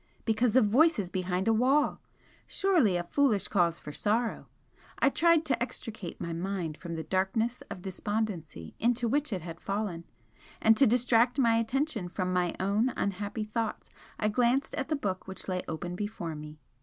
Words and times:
Because 0.25 0.55
of 0.55 0.65
voices 0.65 1.11
behind 1.11 1.47
a 1.47 1.53
wall! 1.53 2.01
Surely 2.47 2.97
a 2.97 3.03
foolish 3.03 3.47
cause 3.47 3.77
for 3.77 3.91
sorrow! 3.91 4.47
I 4.97 5.11
tried 5.11 5.45
to 5.45 5.61
extricate 5.61 6.19
my 6.19 6.33
mind 6.33 6.75
from 6.75 6.95
the 6.95 7.03
darkness 7.03 7.61
of 7.69 7.83
despondency 7.83 8.73
into 8.79 9.07
which 9.07 9.31
it 9.31 9.43
had 9.43 9.59
fallen, 9.61 10.05
and 10.59 10.75
to 10.75 10.87
distract 10.87 11.37
my 11.37 11.57
attention 11.57 12.09
from 12.09 12.33
my 12.33 12.55
own 12.59 12.89
unhappy 12.97 13.43
thoughts 13.43 13.91
I 14.17 14.27
glanced 14.27 14.73
at 14.73 14.87
the 14.89 14.95
book 14.95 15.27
which 15.27 15.47
lay 15.47 15.61
open 15.67 15.95
before 15.95 16.33
me. 16.33 16.57